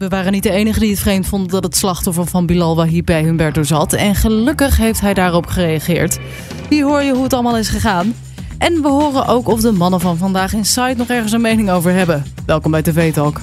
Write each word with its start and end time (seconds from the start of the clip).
We 0.00 0.08
waren 0.08 0.32
niet 0.32 0.42
de 0.42 0.50
enige 0.50 0.80
die 0.80 0.90
het 0.90 0.98
vreemd 0.98 1.26
vonden 1.26 1.48
dat 1.48 1.64
het 1.64 1.76
slachtoffer 1.76 2.26
van 2.26 2.46
Bilal 2.46 2.76
Wahib 2.76 3.06
bij 3.06 3.22
Humberto 3.22 3.62
zat. 3.62 3.92
En 3.92 4.14
gelukkig 4.14 4.76
heeft 4.76 5.00
hij 5.00 5.14
daarop 5.14 5.46
gereageerd. 5.46 6.18
Hier 6.68 6.84
hoor 6.84 7.02
je 7.02 7.12
hoe 7.12 7.22
het 7.22 7.32
allemaal 7.32 7.56
is 7.56 7.68
gegaan. 7.68 8.14
En 8.58 8.82
we 8.82 8.88
horen 8.88 9.26
ook 9.26 9.48
of 9.48 9.60
de 9.60 9.72
mannen 9.72 10.00
van 10.00 10.16
vandaag 10.16 10.52
in 10.52 10.64
Site 10.64 10.94
nog 10.96 11.08
ergens 11.08 11.32
een 11.32 11.40
mening 11.40 11.70
over 11.70 11.92
hebben. 11.92 12.24
Welkom 12.46 12.70
bij 12.70 12.82
TV 12.82 13.12
Talk. 13.12 13.40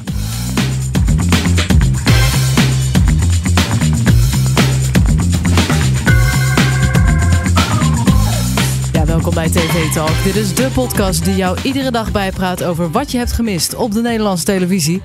Ja, 8.91 9.05
welkom 9.05 9.33
bij 9.33 9.49
TV 9.49 9.93
Talk. 9.93 10.23
Dit 10.23 10.35
is 10.35 10.55
de 10.55 10.69
podcast 10.73 11.25
die 11.25 11.35
jou 11.35 11.57
iedere 11.63 11.91
dag 11.91 12.11
bijpraat 12.11 12.63
over 12.63 12.91
wat 12.91 13.11
je 13.11 13.17
hebt 13.17 13.31
gemist 13.31 13.75
op 13.75 13.91
de 13.91 14.01
Nederlandse 14.01 14.45
televisie. 14.45 15.01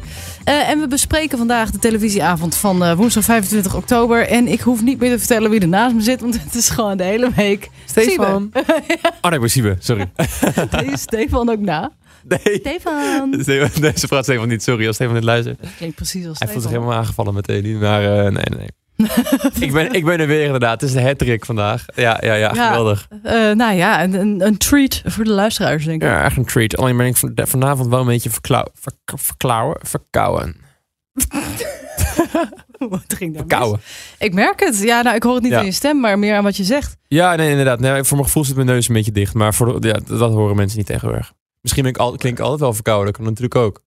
Uh, 0.49 0.69
en 0.69 0.81
we 0.81 0.87
bespreken 0.89 1.39
vandaag 1.39 1.71
de 1.71 1.79
televisieavond 1.79 2.55
van 2.57 2.83
uh, 2.83 2.95
woensdag 2.95 3.25
25 3.25 3.75
oktober. 3.75 4.27
En 4.29 4.49
ik 4.49 4.61
hoef 4.61 4.83
niet 4.83 4.99
meer 5.01 5.11
te 5.11 5.19
vertellen 5.19 5.51
wie 5.51 5.61
er 5.61 5.69
naast 5.69 5.95
me 5.95 6.01
zit, 6.01 6.21
want 6.21 6.43
het 6.43 6.55
is 6.55 6.69
gewoon 6.69 6.97
de 6.97 7.05
hele 7.05 7.31
week. 7.37 7.71
Stefan. 7.87 8.51
ja. 8.53 8.63
Oh 9.23 9.31
nee, 9.31 9.39
ben 9.41 9.51
Siebe, 9.51 9.77
sorry. 9.79 10.11
Is 10.93 11.01
Stefan 11.01 11.51
ook 11.51 11.61
na? 11.61 11.91
Nee. 12.29 12.39
Stefan. 12.61 13.31
Nee, 13.81 13.93
ze 13.97 14.07
praat 14.09 14.25
Stefan 14.25 14.49
niet. 14.49 14.63
Sorry 14.63 14.87
als 14.87 14.95
Stefan 14.97 15.15
dit 15.15 15.25
luistert. 15.25 15.61
Dat 15.63 15.71
klinkt 15.77 15.97
precies 15.97 16.27
als 16.27 16.39
Hij 16.39 16.49
Stefan. 16.49 16.53
voelt 16.53 16.63
zich 16.63 16.73
helemaal 16.73 16.99
aangevallen 16.99 17.35
meteen. 17.35 17.79
Maar 17.79 18.03
uh, 18.03 18.09
nee, 18.33 18.59
nee. 18.59 18.69
Ik, 19.61 19.73
ben, 19.73 19.93
ik 19.93 20.05
ben 20.05 20.21
er 20.21 20.27
weer 20.27 20.45
inderdaad. 20.45 20.81
Het 20.81 20.91
is 20.91 20.97
de 20.97 21.03
hat 21.03 21.47
vandaag. 21.47 21.85
Ja, 21.95 22.19
ja, 22.21 22.35
ja, 22.35 22.55
Ja. 22.55 22.67
geweldig. 22.67 23.09
Uh, 23.25 23.33
nou 23.51 23.75
ja, 23.75 24.03
een, 24.03 24.15
een, 24.15 24.47
een 24.47 24.57
treat 24.57 25.03
voor 25.05 25.25
de 25.25 25.31
luisteraars, 25.31 25.85
denk 25.85 26.03
ik. 26.03 26.09
Ja, 26.09 26.25
echt 26.25 26.37
een 26.37 26.45
treat. 26.45 26.77
Alleen 26.77 26.97
ben 26.97 27.07
ik 27.07 27.17
van- 27.17 27.33
vanavond 27.35 27.89
wel 27.89 28.01
een 28.01 28.07
beetje 28.07 28.31
verklauw, 28.31 28.67
ver, 28.75 28.93
verklauwen, 29.05 29.77
verkouden. 29.83 30.57
Wat 32.79 33.05
ging? 33.17 33.37
Verkouden. 33.37 33.81
Ik 34.19 34.35
merk 34.35 34.61
het. 34.61 34.79
Ja, 34.83 35.03
nou, 35.03 35.17
ik 35.17 35.23
hoor 35.23 35.35
het 35.35 35.43
niet 35.43 35.53
Ja. 35.53 35.59
in 35.59 35.65
je 35.65 35.73
stem, 35.73 36.01
maar 36.01 36.19
meer 36.19 36.37
aan 36.37 36.43
wat 36.45 36.57
je 36.57 36.65
zegt. 36.65 36.97
Ja, 37.09 37.35
nee, 37.35 37.51
inderdaad. 37.51 37.81
Nee, 37.81 38.05
voor 38.05 38.17
mijn 38.17 38.29
gevoel 38.29 38.45
zit 38.45 38.55
mijn 38.55 38.67
neus 38.67 38.89
een 38.89 38.95
beetje 38.95 39.13
dicht. 39.13 39.35
Maar 39.35 39.55
voor, 39.55 39.87
ja, 39.87 40.01
dat 40.07 40.33
horen 40.33 40.57
mensen 40.57 40.79
niet 40.79 40.87
tegenwoordig. 40.87 41.33
Misschien 41.61 41.83
ben 41.83 41.93
ik 41.93 41.99
al, 41.99 42.17
klink 42.17 42.39
ik 42.39 42.43
altijd 42.43 42.61
wel 42.61 42.73
verkouden. 42.75 43.07
Dat 43.07 43.17
kan 43.17 43.25
natuurlijk 43.25 43.55
ook. 43.55 43.83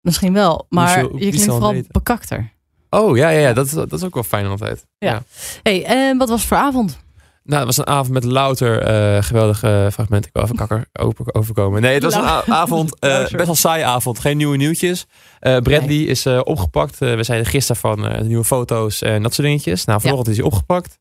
Misschien 0.00 0.32
wel, 0.32 0.66
maar 0.68 1.02
je 1.02 1.08
klinkt 1.08 1.44
vooral 1.44 1.82
bekakter. 1.88 2.52
Oh, 2.90 3.16
ja, 3.16 3.28
ja, 3.28 3.38
ja. 3.40 3.52
Dat, 3.52 3.66
is- 3.66 3.72
dat 3.72 3.92
is 3.92 4.04
ook 4.04 4.14
wel 4.14 4.22
fijn 4.22 4.46
altijd. 4.46 4.86
Ja. 4.98 5.22
hey, 5.62 5.84
en 5.84 6.18
wat 6.18 6.28
was 6.28 6.38
het 6.38 6.48
voor 6.48 6.56
avond? 6.56 6.98
Nou, 7.44 7.66
het 7.66 7.76
was 7.76 7.86
een 7.86 7.92
avond 7.94 8.10
met 8.10 8.24
louter 8.24 8.82
eh, 8.82 9.22
geweldige 9.22 9.88
fragmenten. 9.92 10.28
Ik 10.28 10.32
wil 10.32 10.42
even 10.42 10.56
kakker 10.56 10.84
open, 11.06 11.34
overkomen. 11.34 11.82
Nee, 11.82 11.94
het 11.94 12.02
was 12.02 12.14
een 12.14 12.52
avond, 12.54 12.98
eh, 12.98 13.18
best 13.20 13.46
wel 13.46 13.54
saai 13.54 13.82
avond. 13.82 14.18
Geen 14.18 14.36
nieuwe 14.36 14.56
nieuwtjes. 14.56 15.06
Eh 15.40 15.56
Bradley 15.58 15.96
is 16.02 16.26
opgepakt. 16.26 16.98
We 16.98 17.22
zeiden 17.22 17.46
gisteren 17.48 17.80
van 17.80 18.26
nieuwe 18.26 18.44
foto's 18.44 19.02
en 19.02 19.22
dat 19.22 19.34
soort 19.34 19.46
dingetjes. 19.46 19.84
Nou, 19.84 20.00
vanochtend 20.00 20.28
is 20.28 20.36
hij 20.36 20.44
opgepakt. 20.46 20.98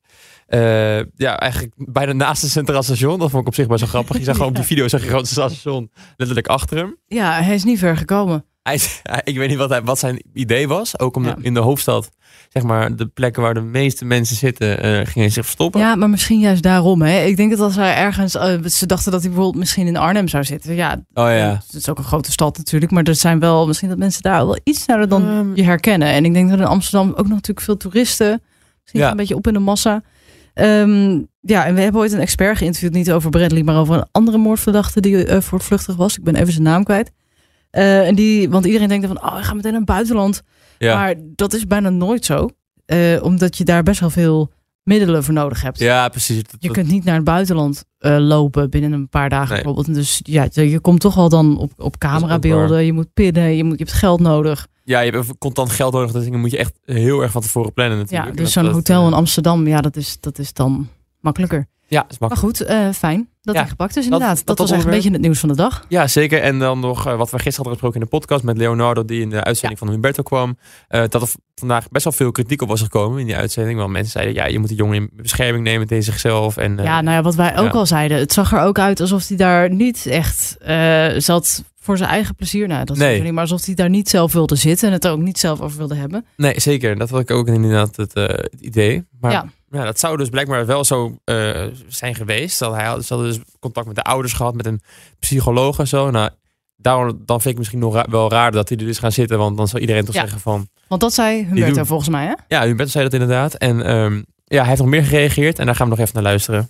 Ja, 1.15 1.39
eigenlijk 1.39 1.73
bijna 1.77 2.13
naast 2.13 2.41
het 2.41 2.51
Centraal 2.51 2.83
Station. 2.83 3.19
Dat 3.19 3.29
vond 3.29 3.41
ik 3.41 3.47
op 3.47 3.55
zich 3.55 3.67
best 3.67 3.79
wel 3.79 3.89
grappig. 3.89 4.17
Je 4.17 4.23
zag 4.23 4.35
gewoon 4.35 4.49
op 4.49 4.55
die 4.55 4.65
video 4.65 4.87
zag 4.87 4.99
je 4.99 5.05
gewoon 5.05 5.21
het 5.21 5.29
Centraal 5.29 5.49
Station 5.49 5.91
letterlijk 6.17 6.47
achter 6.47 6.77
hem. 6.77 6.97
Ja, 7.07 7.41
hij 7.41 7.53
is 7.55 7.63
niet 7.63 7.79
ver 7.79 7.97
gekomen. 7.97 8.45
Hij, 8.63 8.79
ik 9.23 9.37
weet 9.37 9.49
niet 9.49 9.57
wat, 9.57 9.69
hij, 9.69 9.81
wat 9.83 9.99
zijn 9.99 10.23
idee 10.33 10.67
was. 10.67 10.99
Ook 10.99 11.15
om 11.15 11.25
Ja. 11.25 11.33
de- 11.33 11.41
in 11.43 11.53
de 11.53 11.59
hoofdstad, 11.59 12.09
zeg 12.49 12.63
maar, 12.63 12.95
de 12.95 13.05
plekken 13.07 13.41
waar 13.41 13.53
de 13.53 13.61
meeste 13.61 14.05
mensen 14.05 14.35
zitten, 14.35 14.81
eh 14.83 14.91
ging 14.95 15.13
hij 15.13 15.29
zich 15.29 15.43
verstoppen. 15.43 15.79
Ja, 15.81 15.95
maar 15.95 16.09
misschien 16.09 16.39
juist 16.39 16.63
daarom. 16.63 17.01
Hè. 17.01 17.19
Ik 17.23 17.37
denk 17.37 17.49
dat 17.51 17.59
als 17.59 17.75
hij 17.75 17.95
ergens... 17.95 18.35
eh, 18.35 18.63
ze 18.65 18.85
dachten 18.85 19.11
dat 19.11 19.21
hij 19.21 19.29
bijvoorbeeld 19.29 19.59
misschien 19.59 19.87
in 19.87 19.97
Arnhem 19.97 20.27
zou 20.27 20.43
zitten. 20.43 20.75
Ja, 20.75 20.91
Oh 21.13 21.23
ja. 21.29 21.61
het 21.65 21.73
is 21.73 21.89
ook 21.89 21.97
een 21.97 22.03
grote 22.03 22.31
stad 22.31 22.57
natuurlijk. 22.57 22.91
Maar 22.91 23.03
er 23.03 23.15
zijn 23.15 23.39
wel 23.39 23.67
misschien 23.67 23.89
dat 23.89 23.97
mensen 23.97 24.21
daar 24.21 24.45
wel 24.45 24.59
iets 24.63 24.81
sneller 24.81 25.07
dan 25.09 25.27
Ehm. 25.27 25.55
je 25.55 25.63
herkennen. 25.63 26.07
En 26.07 26.25
ik 26.25 26.33
denk 26.33 26.49
dat 26.49 26.59
in 26.59 26.65
Amsterdam 26.65 27.09
ook 27.09 27.17
nog 27.17 27.27
natuurlijk 27.29 27.61
veel 27.65 27.77
toeristen. 27.77 28.41
Misschien 28.81 29.01
Ja. 29.01 29.11
een 29.11 29.17
beetje 29.17 29.35
op 29.35 29.47
in 29.47 29.53
de 29.53 29.59
massa. 29.59 30.01
Ehm, 30.53 31.19
ja, 31.39 31.65
en 31.65 31.75
we 31.75 31.81
hebben 31.81 32.01
ooit 32.01 32.11
een 32.13 32.19
expert 32.19 32.57
geïnterviewd. 32.57 32.93
Niet 32.93 33.11
over 33.11 33.29
Bradley, 33.29 33.63
maar 33.63 33.75
over 33.77 33.95
een 33.95 34.07
andere 34.11 34.37
moordverdachte 34.37 34.99
die 35.01 35.25
eh 35.25 35.41
voortvluchtig 35.41 35.95
was. 35.95 36.17
Ik 36.17 36.23
ben 36.23 36.35
even 36.35 36.51
zijn 36.51 36.63
naam 36.63 36.83
kwijt. 36.83 37.11
Eh, 37.69 38.07
en 38.07 38.15
die, 38.15 38.49
want 38.49 38.65
iedereen 38.65 38.87
denkt 38.87 39.07
van, 39.07 39.23
oh, 39.23 39.33
hij 39.33 39.43
gaat 39.43 39.55
meteen 39.55 39.71
naar 39.71 39.81
het 39.81 39.89
buitenland. 39.89 40.41
Ja. 40.77 40.95
Maar 40.95 41.13
dat 41.35 41.53
is 41.53 41.67
bijna 41.67 41.89
nooit 41.89 42.25
zo. 42.25 42.49
Eh, 42.85 43.23
omdat 43.23 43.57
je 43.57 43.63
daar 43.63 43.83
best 43.83 43.99
wel 43.99 44.09
veel 44.09 44.51
middelen 44.83 45.23
voor 45.23 45.33
nodig 45.33 45.61
hebt. 45.61 45.79
ja, 45.79 46.09
precies. 46.09 46.35
Dat- 46.43 46.55
Je 46.59 46.67
dat- 46.67 46.75
kunt 46.77 46.87
niet 46.91 47.03
naar 47.03 47.15
het 47.15 47.23
buitenland 47.23 47.83
eh, 47.97 48.17
lopen 48.19 48.69
binnen 48.69 48.91
een 48.91 49.09
paar 49.09 49.29
dagen 49.29 49.53
Nee. 49.53 49.63
bijvoorbeeld. 49.63 49.95
Dus 49.95 50.19
ja, 50.23 50.47
je 50.51 50.79
komt 50.79 50.99
toch 50.99 51.15
wel 51.15 51.29
dan 51.29 51.57
op, 51.57 51.71
op 51.77 51.97
camerabeelden. 51.97 52.85
Je 52.85 52.93
moet 52.93 53.13
pinnen, 53.13 53.55
je, 53.55 53.63
moet, 53.63 53.77
je 53.79 53.83
hebt 53.83 53.97
geld 53.97 54.19
nodig. 54.19 54.67
Ja, 54.83 54.99
je 54.99 55.11
hebt 55.11 55.37
contant 55.37 55.69
geld 55.69 55.93
nodig. 55.93 56.11
Dat 56.11 56.23
dingen 56.23 56.39
moet 56.39 56.51
je 56.51 56.57
echt 56.57 56.79
heel 56.85 57.21
erg 57.21 57.31
van 57.31 57.41
tevoren 57.41 57.73
plannen 57.73 57.97
natuurlijk. 57.97 58.29
Ja, 58.29 58.35
dus 58.43 58.51
zo'n 58.51 58.65
hotel 58.67 59.07
in 59.07 59.13
Amsterdam, 59.13 59.67
ja, 59.67 59.81
dat 59.81 59.95
is, 59.95 60.17
dat 60.19 60.39
is 60.39 60.53
dan 60.53 60.87
makkelijker. 61.19 61.65
Ja, 61.87 62.05
is 62.09 62.19
Maar 62.19 62.29
makkelijk. 62.29 62.57
goed, 62.57 62.67
eh, 62.67 62.89
fijn 62.89 63.29
dat 63.53 63.57
Ja, 63.57 63.67
hij 63.67 63.77
gepakt 63.77 63.97
is 63.97 64.03
inderdaad. 64.03 64.37
Dat, 64.37 64.45
dat 64.47 64.57
was 64.57 64.69
was 64.69 64.77
echt 64.77 64.87
een 64.87 64.93
beetje 64.93 65.11
het 65.11 65.21
nieuws 65.21 65.39
van 65.39 65.49
de 65.49 65.55
dag. 65.55 65.85
Ja, 65.87 66.07
zeker. 66.07 66.41
En 66.41 66.59
dan 66.59 66.79
nog 66.79 67.07
eh, 67.07 67.15
wat 67.15 67.29
we 67.29 67.39
gisteren 67.39 67.55
hadden 67.55 67.71
gesproken 67.73 67.99
in 67.99 68.05
de 68.05 68.17
podcast 68.17 68.43
met 68.43 68.57
Leonardo, 68.57 69.05
die 69.05 69.21
in 69.21 69.29
de 69.29 69.43
uitzending 69.43 69.79
van 69.79 69.89
Humberto 69.89 70.23
kwam. 70.23 70.57
eh, 70.87 71.03
dat 71.09 71.21
er 71.21 71.29
vandaag 71.55 71.89
best 71.89 72.03
wel 72.03 72.13
veel 72.13 72.31
kritiek 72.31 72.61
op 72.61 72.67
was 72.67 72.81
gekomen 72.81 73.19
in 73.19 73.25
die 73.25 73.35
uitzending. 73.35 73.79
Want 73.79 73.91
mensen 73.91 74.11
zeiden, 74.11 74.33
ja, 74.33 74.45
je 74.45 74.59
moet 74.59 74.67
die 74.67 74.77
jongen 74.77 74.95
in 74.95 75.09
bescherming 75.13 75.63
nemen 75.63 75.87
tegen 75.87 76.03
zichzelf. 76.03 76.57
En, 76.57 76.79
eh, 76.79 76.85
ja, 76.85 77.01
nou 77.01 77.15
ja, 77.15 77.21
wat 77.21 77.35
wij 77.35 77.57
ook 77.57 77.73
al 77.73 77.85
zeiden. 77.85 78.17
Het 78.17 78.33
zag 78.33 78.51
er 78.53 78.59
ook 78.61 78.79
uit 78.79 78.99
alsof 78.99 79.27
hij 79.27 79.37
daar 79.37 79.69
niet 79.71 80.05
echt 80.05 80.57
zat 81.23 81.63
voor 81.79 81.97
zijn 81.97 82.09
eigen 82.09 82.35
plezier. 82.35 82.67
Nou, 82.67 82.85
dat 82.85 82.97
Nee. 82.97 83.21
niet, 83.21 83.31
maar 83.33 83.41
alsof 83.41 83.65
hij 83.65 83.75
daar 83.75 83.89
niet 83.89 84.09
zelf 84.09 84.33
wilde 84.33 84.55
zitten 84.55 84.87
en 84.87 84.93
het 84.93 85.05
er 85.05 85.11
ook 85.11 85.19
niet 85.19 85.39
zelf 85.39 85.61
over 85.61 85.77
wilde 85.77 85.95
hebben. 85.95 86.25
Nee, 86.37 86.59
zeker. 86.59 86.97
Dat 86.97 87.09
had 87.09 87.19
ik 87.19 87.31
ook 87.31 87.47
inderdaad 87.47 87.95
het, 87.95 88.13
het 88.13 88.49
idee. 88.59 89.05
Maar 89.19 89.45
Ja. 89.71 89.79
ja. 89.79 89.85
dat 89.85 89.99
zou 89.99 90.17
dus 90.17 90.29
blijkbaar 90.29 90.65
wel 90.65 90.83
zo 90.83 91.17
eh, 91.23 91.63
zijn 91.87 92.15
geweest. 92.15 92.59
Dat 92.59 92.73
hij 92.75 92.85
had, 92.85 93.05
ze 93.05 93.13
hadden 93.13 93.31
dus 93.33 93.41
contact 93.59 93.87
met 93.87 93.95
de 93.95 94.03
ouders 94.03 94.33
gehad, 94.33 94.55
met 94.55 94.65
een 94.65 94.81
psycholoog 95.19 95.79
en 95.79 95.87
zo. 95.87 96.09
Nou, 96.11 96.29
daarom 96.77 97.21
dan 97.25 97.41
vind 97.41 97.53
ik 97.53 97.57
misschien 97.57 97.79
nog 97.79 97.93
ra- 97.93 98.05
wel 98.09 98.29
raar 98.29 98.51
dat 98.51 98.69
hij 98.69 98.77
er 98.77 98.85
dus 98.85 98.99
gaan 98.99 99.11
zitten. 99.11 99.37
Want 99.37 99.57
dan 99.57 99.67
zal 99.67 99.79
iedereen 99.79 100.05
toch 100.05 100.15
Ja. 100.15 100.21
zeggen 100.21 100.39
van... 100.39 100.67
Want 100.87 101.01
dat 101.01 101.13
zei 101.13 101.45
Humberto 101.45 101.83
volgens 101.83 102.09
mij, 102.09 102.25
hè? 102.25 102.33
Ja, 102.47 102.65
Humberto 102.65 102.91
zei 102.91 103.03
dat 103.03 103.13
inderdaad. 103.13 103.53
En 103.53 103.85
ehm, 103.85 104.21
ja, 104.45 104.59
hij 104.59 104.67
heeft 104.67 104.79
nog 104.79 104.89
meer 104.89 105.03
gereageerd. 105.03 105.59
En 105.59 105.65
daar 105.65 105.75
gaan 105.75 105.85
we 105.89 105.95
nog 105.95 105.99
even 106.01 106.13
naar 106.13 106.23
luisteren. 106.23 106.69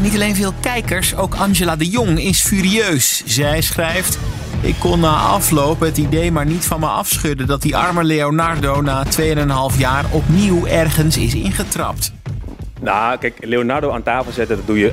Niet 0.00 0.14
alleen 0.14 0.34
veel 0.36 0.52
kijkers, 0.60 1.16
ook 1.16 1.34
Angela 1.34 1.76
de 1.76 1.88
Jong 1.88 2.20
is 2.20 2.40
furieus. 2.42 3.22
Zij 3.26 3.60
schrijft... 3.60 4.18
Ik 4.60 4.74
kon 4.78 5.00
na 5.00 5.16
afloop 5.16 5.80
het 5.80 5.96
idee 5.98 6.32
maar 6.32 6.46
niet 6.46 6.64
van 6.64 6.80
me 6.80 6.86
afschudden... 6.86 7.46
dat 7.46 7.62
die 7.62 7.76
arme 7.76 8.04
Leonardo 8.04 8.80
na 8.80 9.04
2,5 9.72 9.78
jaar 9.78 10.04
opnieuw 10.10 10.66
ergens 10.66 11.16
is 11.16 11.34
ingetrapt. 11.34 12.12
Nou, 12.80 13.18
kijk, 13.18 13.36
Leonardo 13.44 13.90
aan 13.90 14.02
tafel 14.02 14.32
zetten, 14.32 14.56
dat 14.56 14.66
doe 14.66 14.78
je 14.78 14.92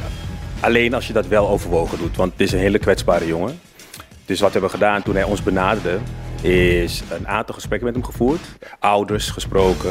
alleen 0.59 0.93
als 0.93 1.07
je 1.07 1.13
dat 1.13 1.27
wel 1.27 1.49
overwogen 1.49 1.97
doet. 1.97 2.15
Want 2.15 2.31
het 2.31 2.41
is 2.41 2.51
een 2.51 2.59
hele 2.59 2.79
kwetsbare 2.79 3.27
jongen. 3.27 3.59
Dus 4.25 4.39
wat 4.39 4.47
we 4.47 4.59
hebben 4.59 4.79
gedaan 4.79 5.03
toen 5.03 5.15
hij 5.15 5.23
ons 5.23 5.43
benaderde, 5.43 5.97
is 6.45 7.03
een 7.09 7.27
aantal 7.27 7.55
gesprekken 7.55 7.87
met 7.87 7.95
hem 7.95 8.05
gevoerd. 8.05 8.41
Ouders 8.79 9.29
gesproken. 9.29 9.89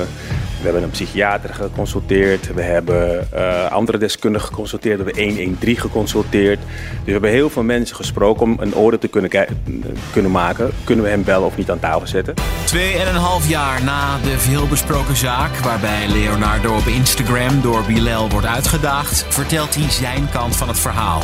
We 0.59 0.63
hebben 0.63 0.83
een 0.83 0.91
psychiater 0.91 1.55
geconsulteerd. 1.55 2.55
We 2.55 2.63
hebben 2.63 3.33
eh, 3.33 3.71
andere 3.71 3.99
deskundigen 3.99 4.49
geconsulteerd. 4.49 4.99
We 4.99 5.05
hebben 5.05 5.25
113 5.25 5.77
geconsulteerd. 5.77 6.59
Dus 6.59 7.05
we 7.05 7.11
hebben 7.11 7.31
heel 7.31 7.51
veel 7.51 7.63
mensen 7.63 7.97
gesproken 7.97 8.43
om 8.43 8.57
een 8.61 8.75
orde 8.75 8.99
te 8.99 9.09
kunnen, 9.09 9.31
kunnen 10.13 10.31
maken. 10.31 10.71
Kunnen 10.85 11.05
we 11.05 11.11
hem 11.11 11.25
bellen 11.25 11.47
of 11.47 11.57
niet 11.57 11.71
aan 11.71 11.81
tafel 11.81 12.07
zetten? 12.07 12.35
2,5 13.45 13.49
jaar 13.49 13.83
na 13.85 14.19
de 14.19 14.39
veelbesproken 14.39 15.17
zaak... 15.17 15.57
waarbij 15.57 16.09
Leonardo 16.09 16.77
op 16.77 16.87
Instagram 16.87 17.61
door 17.61 17.83
Bilal 17.87 18.29
wordt 18.29 18.47
uitgedaagd... 18.47 19.27
vertelt 19.29 19.75
hij 19.75 19.91
zijn 19.91 20.29
kant 20.31 20.57
van 20.57 20.69
het 20.69 20.79
verhaal. 20.79 21.23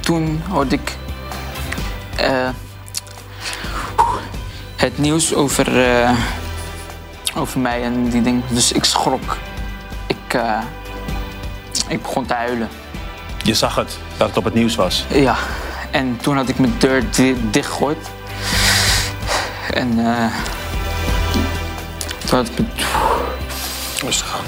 toen 0.00 0.40
hoorde 0.48 0.74
ik 0.74 0.96
eh, 2.16 2.48
het 4.78 4.98
nieuws 4.98 5.34
over, 5.34 5.84
eh, 5.84 6.10
over 7.36 7.60
mij 7.60 7.82
en 7.82 8.08
die 8.08 8.22
dingen. 8.22 8.42
Dus 8.48 8.72
ik 8.72 8.84
schrok. 8.84 9.36
Ik, 10.06 10.34
eh, 10.34 10.60
ik 11.88 12.02
begon 12.02 12.26
te 12.26 12.34
huilen. 12.34 12.68
Je 13.42 13.54
zag 13.54 13.74
het, 13.74 13.98
dat 14.16 14.28
het 14.28 14.36
op 14.36 14.44
het 14.44 14.54
nieuws 14.54 14.74
was. 14.74 15.04
Ja, 15.08 15.36
en 15.90 16.18
toen 16.22 16.36
had 16.36 16.48
ik 16.48 16.58
mijn 16.58 16.74
deur 16.78 17.02
di- 17.10 17.36
dichtgegooid. 17.50 18.08
En 19.74 19.98
eh 19.98 20.32
toen 22.24 22.38
had 22.38 22.48
ik 22.48 22.58
mijn, 22.58 22.70
Rustig 24.04 24.34
aan. 24.38 24.44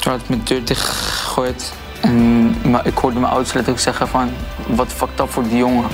toen 0.00 0.12
had 0.12 0.20
ik 0.20 0.28
mijn 0.28 0.40
deur 0.44 0.64
dichtgegooid. 0.64 1.72
En 2.00 2.56
maar 2.70 2.86
ik 2.86 2.96
hoorde 2.98 3.18
mijn 3.18 3.32
ouders 3.32 3.52
letterlijk 3.54 3.84
zeggen 3.84 4.08
van, 4.08 4.30
wat 4.66 4.86
fucked 4.92 5.20
up 5.20 5.30
voor 5.32 5.42
die 5.48 5.56
jongen. 5.56 5.88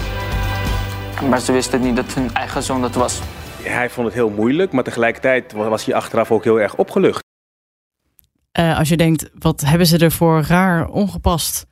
Maar 1.28 1.40
ze 1.40 1.52
wisten 1.52 1.80
niet 1.80 1.96
dat 1.96 2.14
hun 2.14 2.34
eigen 2.34 2.62
zoon 2.62 2.80
dat 2.80 2.94
was. 2.94 3.20
Hij 3.62 3.90
vond 3.90 4.06
het 4.06 4.14
heel 4.16 4.30
moeilijk, 4.30 4.72
maar 4.72 4.84
tegelijkertijd 4.84 5.52
was 5.52 5.84
hij 5.84 5.94
achteraf 5.94 6.30
ook 6.30 6.44
heel 6.44 6.60
erg 6.60 6.74
opgelucht. 6.76 7.22
Eh, 8.52 8.78
als 8.78 8.88
je 8.88 8.96
denkt, 8.96 9.30
wat 9.38 9.60
hebben 9.60 9.86
ze 9.86 9.98
er 9.98 10.12
voor 10.12 10.42
raar, 10.48 10.88
ongepast 10.88 11.66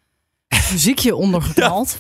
muziekje 0.72 1.14
ondergeknald. 1.16 1.96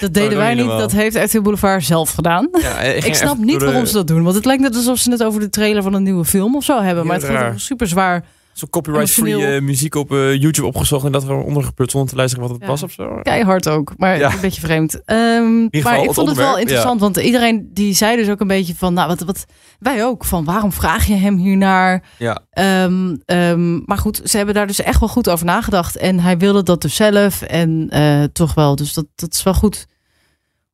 dat 0.00 0.14
deden 0.14 0.30
Oh, 0.30 0.36
wij 0.36 0.48
niet. 0.48 0.56
helemaal. 0.58 0.78
Dat 0.78 0.92
heeft 0.92 1.16
RTL 1.16 1.40
Boulevard 1.40 1.84
zelf 1.84 2.10
gedaan. 2.12 2.48
Ja, 2.60 2.78
Ik 2.80 3.14
snap 3.24 3.38
niet 3.38 3.58
de- 3.60 3.64
waarom 3.66 3.86
ze 3.86 3.92
dat 3.92 4.06
doen. 4.06 4.22
Want 4.22 4.34
het 4.34 4.44
lijkt 4.44 4.62
net 4.62 4.74
alsof 4.76 4.98
ze 4.98 5.10
het 5.10 5.22
over 5.22 5.40
de 5.40 5.50
trailer 5.50 5.82
van 5.82 5.94
een 5.94 6.02
nieuwe 6.02 6.24
film 6.24 6.56
of 6.56 6.64
zo 6.64 6.74
hebben. 6.76 6.94
Heel 6.94 7.04
maar 7.04 7.14
het 7.16 7.24
gaat 7.24 7.34
raar. 7.34 7.48
over 7.48 7.60
super 7.60 7.86
zwaar. 7.88 8.24
Zo'n 8.56 8.70
copyright-free 8.70 9.46
eh, 9.46 9.62
muziek 9.62 9.94
op 9.94 10.12
eh, 10.12 10.34
YouTube 10.40 10.66
opgezocht 10.66 11.04
en 11.04 11.12
dat 11.12 11.24
we 11.24 11.32
ondergeput 11.32 11.90
zonder 11.90 12.10
te 12.10 12.16
luisteren 12.16 12.44
wat 12.46 12.54
het 12.54 12.62
Ja. 12.64 12.68
was 12.70 12.82
of 12.82 12.92
zo. 12.92 13.20
Keihard 13.22 13.68
ook. 13.68 13.92
Maar 13.96 14.18
Ja. 14.18 14.32
een 14.32 14.40
beetje 14.40 14.60
vreemd. 14.60 15.04
Ehm, 15.04 15.66
geval 15.70 15.92
maar 15.92 16.00
ik 16.00 16.06
het 16.06 16.14
vond 16.14 16.28
het 16.28 16.36
wel 16.36 16.58
interessant. 16.58 17.00
Want 17.00 17.16
iedereen 17.16 17.70
die 17.72 17.94
zei 17.94 18.16
dus 18.16 18.28
ook 18.28 18.40
een 18.40 18.46
beetje 18.46 18.74
van... 18.74 18.94
Nou, 18.94 19.08
wat, 19.08 19.20
wat 19.20 19.44
wij 19.78 20.04
ook. 20.04 20.24
Van 20.24 20.44
waarom 20.44 20.72
vraag 20.72 21.06
je 21.06 21.14
hem 21.14 21.36
hiernaar? 21.36 22.02
Ja. 22.18 22.40
Ehm, 22.50 23.16
ehm, 23.24 23.76
maar 23.84 23.98
goed, 23.98 24.20
ze 24.24 24.36
hebben 24.36 24.54
daar 24.54 24.66
dus 24.66 24.80
echt 24.82 25.00
wel 25.00 25.08
goed 25.08 25.28
over 25.28 25.46
nagedacht. 25.46 25.96
En 25.96 26.20
hij 26.20 26.38
wilde 26.38 26.62
dat 26.62 26.82
dus 26.82 26.94
zelf. 26.94 27.42
En 27.42 27.86
eh, 27.90 28.22
toch 28.32 28.54
wel. 28.54 28.76
Dus 28.76 28.92
dat, 28.92 29.06
dat 29.14 29.32
is 29.32 29.42
wel 29.42 29.54
goed 29.54 29.86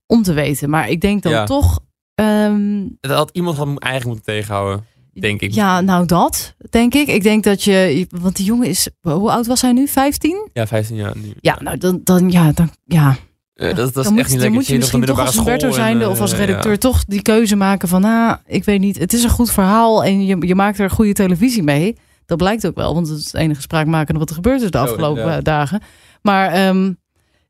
om 0.06 0.23
te 0.23 0.32
weten. 0.32 0.70
Maar 0.70 0.88
ik 0.88 1.00
denk 1.00 1.23
dan 1.23 1.32
Ja. 1.32 1.44
toch... 1.44 1.81
ehm, 2.14 2.87
Dat 3.00 3.11
had 3.17 3.31
iemand 3.32 3.56
had 3.56 3.67
eigenlijk 3.67 4.05
moeten 4.17 4.35
tegenhouden, 4.35 4.85
denk 5.12 5.41
ik. 5.41 5.53
Ja, 5.53 5.81
nou 5.81 6.06
dat, 6.06 6.55
denk 6.70 6.94
ik. 6.94 7.09
Ik 7.09 7.23
denk 7.23 7.44
dat 7.44 7.62
je... 7.62 8.06
Want 8.11 8.37
die 8.37 8.44
jongen 8.44 8.69
is... 8.69 8.88
Hoe 9.00 9.31
oud 9.31 9.47
was 9.47 9.61
hij 9.61 9.73
nu? 9.73 9.88
15? 9.88 10.49
Ja, 10.53 10.67
15 10.67 10.97
jaar 10.97 11.17
nu. 11.17 11.32
Ja, 11.41 11.59
nou 11.62 11.79
dan... 11.79 12.00
dan 12.05 12.31
ja, 12.31 12.53
dan, 12.53 12.70
ja. 12.85 13.17
Eh, 13.55 13.67
dat, 13.67 13.76
dat 13.76 13.87
is 13.87 13.93
dan 13.93 14.05
echt 14.05 14.14
moet, 14.14 14.17
niet 14.17 14.29
dan 14.29 14.38
lekker. 14.38 14.53
moet 14.53 14.67
je 14.67 14.73
de 14.73 14.79
misschien 14.79 15.05
toch 15.05 15.19
als 15.19 15.35
Humberto 15.35 15.67
en, 15.67 15.75
zijnde 15.75 16.05
eh, 16.05 16.11
of 16.11 16.20
als 16.20 16.31
ja. 16.31 16.37
redacteur 16.37 16.79
toch 16.79 17.05
die 17.05 17.23
keuze 17.23 17.56
maken 17.56 17.88
van... 17.88 18.05
Ah, 18.05 18.35
ik 18.47 18.64
weet 18.64 18.81
niet, 18.81 18.99
het 18.99 19.12
is 19.12 19.23
een 19.23 19.31
goed 19.31 19.50
verhaal 19.50 20.05
en 20.05 20.26
je, 20.26 20.47
je 20.47 20.55
maakt 20.55 20.79
er 20.79 20.91
goede 20.91 21.12
televisie 21.12 21.62
mee. 21.62 21.97
Dat 22.26 22.38
blijkt 22.38 22.67
ook 22.67 22.75
wel, 22.75 22.94
want 22.94 23.09
het 23.09 23.19
is 23.19 23.25
het 23.25 23.35
enige 23.35 23.61
spraakmakende 23.61 24.20
wat 24.20 24.29
er 24.29 24.35
gebeurd 24.35 24.62
is 24.62 24.70
de 24.70 24.79
afgelopen 24.79 25.37
eh, 25.37 25.43
dagen. 25.43 25.81
Maar 26.23 26.53
ehm, 26.53 26.93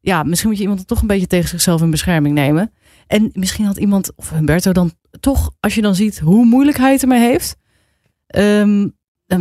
ja, 0.01 0.23
misschien 0.23 0.49
moet 0.49 0.59
je 0.59 0.65
iemand 0.65 0.87
toch 0.87 1.01
een 1.01 1.07
beetje 1.07 1.27
tegen 1.27 1.49
zichzelf 1.49 1.83
in 1.83 1.91
bescherming 1.91 2.35
nemen. 2.35 2.73
En 3.13 3.31
misschien 3.33 3.65
had 3.65 3.77
iemand, 3.77 4.13
of 4.17 4.31
Humberto 4.31 4.73
dan 4.73 4.93
toch, 5.21 5.51
als 5.61 5.75
je 5.75 5.83
dan 5.83 5.95
ziet 5.95 6.19
hoe 6.19 6.45
moeilijk 6.45 6.77
hij 6.77 6.93
het 6.93 7.03
ermee 7.03 7.21
heeft... 7.21 7.57
ehm, 8.27 8.89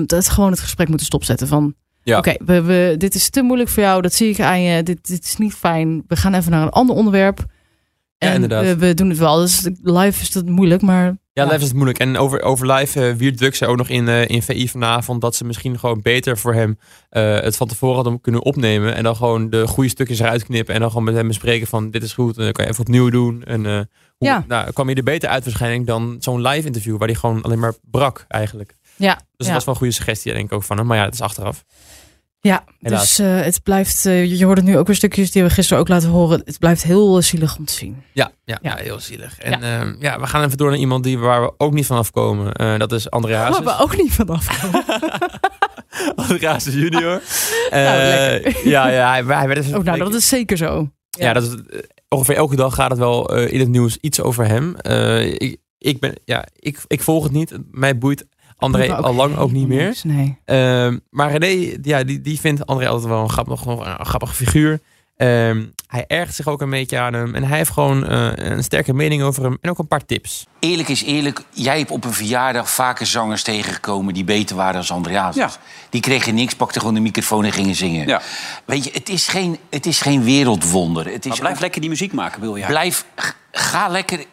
dat 0.05 0.29
gewoon 0.29 0.51
het 0.51 0.59
gesprek 0.59 0.87
moeten 0.87 1.05
stopzetten 1.05 1.47
van... 1.47 1.75
Ja. 2.03 2.17
Oké, 2.17 2.35
we, 2.45 2.61
we, 2.61 2.95
dit 2.97 3.15
is 3.15 3.29
te 3.29 3.41
moeilijk 3.41 3.69
voor 3.69 3.83
jou. 3.83 4.01
Dat 4.01 4.13
zie 4.13 4.29
ik 4.29 4.39
aan 4.39 4.61
je. 4.61 4.83
Dit, 4.83 5.07
dit 5.07 5.23
is 5.23 5.37
niet 5.37 5.53
fijn. 5.53 6.03
We 6.07 6.15
gaan 6.15 6.33
even 6.33 6.51
naar 6.51 6.61
een 6.61 6.69
ander 6.69 6.95
onderwerp. 6.95 7.45
En 8.17 8.33
inderdaad. 8.33 8.63
we, 8.63 8.75
we 8.75 8.93
doen 8.93 9.09
het 9.09 9.17
wel. 9.17 9.35
Dus 9.35 9.69
live 9.81 10.21
is 10.21 10.31
dat 10.31 10.45
moeilijk, 10.45 10.81
maar 10.81 11.17
Ja, 11.33 11.43
live 11.43 11.55
is 11.57 11.63
het 11.63 11.73
moeilijk. 11.73 11.99
En 11.99 12.17
over, 12.17 12.41
over 12.41 12.71
live, 12.71 13.07
eh 13.07 13.15
Wiert 13.15 13.37
Duk 13.37 13.55
zei 13.55 13.71
ook 13.71 13.77
nog 13.77 13.89
in, 13.89 14.07
eh, 14.07 14.27
in 14.29 14.41
VI 14.41 14.69
vanavond 14.69 15.21
dat 15.21 15.35
ze 15.35 15.45
misschien 15.45 15.79
gewoon 15.79 16.01
beter 16.01 16.37
voor 16.37 16.53
hem 16.53 16.77
eh, 17.09 17.39
het 17.39 17.57
van 17.57 17.67
tevoren 17.67 17.95
hadden 17.95 18.21
kunnen 18.21 18.41
opnemen. 18.43 18.95
En 18.95 19.03
dan 19.03 19.15
gewoon 19.15 19.49
de 19.49 19.67
goede 19.67 19.89
stukjes 19.89 20.19
eruit 20.19 20.43
knippen. 20.43 20.73
En 20.73 20.79
dan 20.79 20.89
gewoon 20.89 21.03
met 21.05 21.15
hem 21.15 21.27
bespreken 21.27 21.67
van 21.67 21.91
dit 21.91 22.03
is 22.03 22.13
goed. 22.13 22.37
En 22.37 22.43
dan 22.43 22.51
kan 22.51 22.65
je 22.65 22.71
even 22.71 22.83
opnieuw 22.83 23.09
doen. 23.09 23.43
En 23.43 23.65
hoe, 23.65 23.85
Ja. 24.17 24.43
nou, 24.47 24.71
kwam 24.71 24.89
je 24.89 24.95
er 24.95 25.03
beter 25.03 25.29
uit 25.29 25.43
waarschijnlijk 25.43 25.85
dan 25.87 26.15
zo'n 26.19 26.41
live 26.41 26.67
interview 26.67 26.97
waar 26.97 27.07
hij 27.07 27.17
gewoon 27.17 27.41
alleen 27.41 27.59
maar 27.59 27.73
brak 27.91 28.25
eigenlijk. 28.27 28.75
ja. 28.95 29.13
Dus 29.15 29.47
ja. 29.49 29.53
dat 29.53 29.53
was 29.53 29.63
wel 29.65 29.73
een 29.73 29.79
goede 29.79 29.93
suggestie 29.93 30.33
denk 30.33 30.45
ik 30.45 30.53
ook 30.53 30.63
van 30.63 30.77
hem. 30.77 30.85
Maar 30.85 30.97
ja, 30.97 31.03
het 31.03 31.13
is 31.13 31.21
achteraf. 31.21 31.63
Ja. 32.41 32.63
Helaas. 32.79 33.15
Dus 33.15 33.27
eh, 33.27 33.41
het 33.41 33.63
blijft, 33.63 34.05
eh, 34.05 34.37
je 34.37 34.45
hoorde 34.45 34.61
nu 34.61 34.77
ook 34.77 34.87
weer 34.87 34.95
stukjes 34.95 35.31
die 35.31 35.43
we 35.43 35.49
gisteren 35.49 35.79
ook 35.81 35.87
laten 35.87 36.09
horen. 36.09 36.41
Het 36.45 36.59
blijft 36.59 36.83
heel 36.83 37.17
eh, 37.17 37.23
zielig 37.23 37.57
om 37.57 37.65
te 37.65 37.73
zien. 37.73 38.03
Ja, 38.13 38.31
ja, 38.43 38.57
Ja. 38.61 38.77
ja. 38.77 38.83
heel 38.83 38.99
zielig. 38.99 39.39
En 39.39 39.61
ja. 39.61 39.95
ja, 39.99 40.19
we 40.19 40.27
gaan 40.27 40.43
even 40.43 40.57
door 40.57 40.69
naar 40.69 40.79
iemand 40.79 41.03
die, 41.03 41.17
waar 41.17 41.41
we 41.41 41.53
ook 41.57 41.73
niet 41.73 41.85
van 41.85 41.97
afkomen. 41.97 42.79
Dat 42.79 42.91
is 42.91 43.09
André 43.09 43.31
Waar 43.37 43.63
we 43.63 43.77
ook 43.79 43.97
niet 43.97 44.13
vanaf 44.13 44.61
komen. 44.61 44.85
André 46.15 46.47
Hazes 46.47 46.73
junior. 46.73 47.21
Nou, 47.71 48.53
ja, 48.63 48.87
ja, 48.89 49.09
hij, 49.09 49.23
hij 49.23 49.47
werd 49.47 49.63
dus 49.63 49.73
Oh, 49.73 49.83
nou, 49.83 49.97
dat 49.97 50.13
is 50.13 50.27
zeker 50.27 50.57
zo. 50.57 50.89
Ja, 51.09 51.33
dat 51.33 51.43
is, 51.43 51.55
ongeveer 52.07 52.35
elke 52.35 52.55
dag 52.55 52.75
gaat 52.75 52.89
het 52.89 52.99
wel 52.99 53.35
in 53.35 53.59
het 53.59 53.69
nieuws 53.69 53.97
iets 53.97 54.21
over 54.21 54.47
hem. 54.47 54.75
Ik, 55.37 55.57
ik, 55.77 55.99
ben, 55.99 56.13
ja, 56.25 56.45
ik, 56.55 56.79
ik 56.87 57.01
volg 57.01 57.23
het 57.23 57.31
niet. 57.31 57.57
Mij 57.71 57.97
boeit 57.97 58.25
André 58.61 58.93
al 58.95 59.13
lang 59.13 59.37
ook 59.37 59.51
niet 59.51 59.67
meer. 59.67 59.85
niks, 59.85 60.03
Nee. 60.03 60.37
Ehm, 60.45 60.97
maar 61.09 61.31
René, 61.35 61.75
ja, 61.81 62.03
die, 62.03 62.21
die 62.21 62.39
vindt 62.39 62.65
André 62.65 62.87
altijd 62.87 63.07
wel 63.07 63.21
een 63.23 63.29
grappig, 63.29 63.65
een 63.65 64.05
grappige 64.05 64.33
figuur. 64.33 64.79
Ehm, 65.17 65.65
hij 65.87 66.05
ergt 66.07 66.35
zich 66.35 66.47
ook 66.47 66.61
een 66.61 66.69
beetje 66.69 66.99
aan 66.99 67.13
hem. 67.13 67.35
En 67.35 67.43
hij 67.43 67.57
heeft 67.57 67.69
gewoon 67.71 68.05
eh, 68.07 68.31
een 68.35 68.63
sterke 68.63 68.93
mening 68.93 69.21
over 69.23 69.43
hem. 69.43 69.57
En 69.61 69.69
ook 69.69 69.79
een 69.79 69.87
paar 69.87 70.05
tips. 70.05 70.45
Eerlijk 70.59 70.89
is 70.89 71.03
eerlijk, 71.03 71.41
jij 71.49 71.77
hebt 71.77 71.91
op 71.91 72.03
een 72.05 72.13
verjaardag 72.13 72.69
vaker 72.69 73.05
zangers 73.05 73.43
tegengekomen 73.43 74.13
die 74.13 74.23
beter 74.23 74.55
waren 74.55 74.85
dan 74.87 74.95
Andreas. 74.97 75.35
Ja. 75.35 75.49
Die 75.89 76.01
kregen 76.01 76.35
niks, 76.35 76.53
pakten 76.55 76.81
gewoon 76.81 76.95
de 76.95 77.01
microfoon 77.01 77.45
en 77.45 77.51
gingen 77.51 77.75
zingen. 77.75 78.07
Ja. 78.07 78.21
Weet 78.65 78.83
je, 78.83 78.89
het 78.93 79.09
is 79.09 79.27
geen, 79.27 79.57
het 79.69 79.85
is 79.85 80.01
geen 80.01 80.23
wereldwonder. 80.23 81.05
Het 81.05 81.23
is 81.25 81.29
Maar 81.29 81.39
blijf 81.39 81.55
ook- 81.55 81.61
lekker 81.61 81.81
die 81.81 81.89
muziek 81.89 82.13
maken, 82.13 82.41
wil 82.41 82.55
je? 82.55 82.65
blijf, 82.65 83.05
ga 83.51 83.87
lekker 83.87 84.25